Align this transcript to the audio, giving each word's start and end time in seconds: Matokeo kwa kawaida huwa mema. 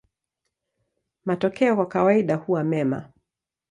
Matokeo 1.25 1.75
kwa 1.75 1.85
kawaida 1.87 2.35
huwa 2.35 2.63
mema. 2.63 3.09